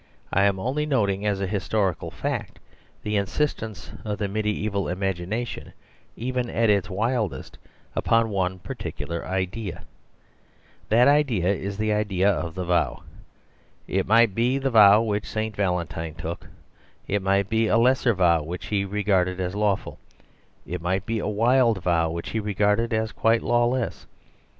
I 0.33 0.45
am 0.45 0.57
only 0.59 0.87
noting 0.87 1.27
as 1.27 1.39
a 1.39 1.45
historical 1.45 2.09
fact 2.09 2.57
the 3.03 3.17
insistence 3.17 3.91
of 4.03 4.17
the 4.17 4.27
mediaeval 4.27 4.87
imagination, 4.87 5.73
even 6.15 6.49
at 6.49 6.71
its 6.71 6.89
wildest, 6.89 7.59
upon 7.95 8.31
one 8.31 8.57
particular 8.57 9.23
idea. 9.23 9.83
That 10.89 11.07
idea 11.07 11.49
is 11.49 11.77
the 11.77 11.93
idea 11.93 12.27
of 12.31 12.55
the 12.55 12.65
vow. 12.65 13.03
It 13.87 14.07
might 14.07 14.33
be 14.33 14.57
the 14.57 14.71
vow 14.71 15.03
which 15.03 15.29
St. 15.29 15.55
Val 15.55 15.75
entine 15.77 16.15
took; 16.17 16.47
it 17.07 17.21
might 17.21 17.47
be 17.47 17.67
a 17.67 17.77
lesser 17.77 18.15
vow 18.15 18.41
which 18.41 18.65
he 18.65 18.83
regarded 18.83 19.39
as 19.39 19.53
lawful; 19.53 19.99
it 20.65 20.81
might 20.81 21.05
be 21.05 21.19
a 21.19 21.27
wild 21.27 21.83
vow 21.83 22.09
which 22.09 22.31
he 22.31 22.39
regarded 22.39 22.91
as 22.91 23.11
quite 23.11 23.43
lawless. 23.43 24.07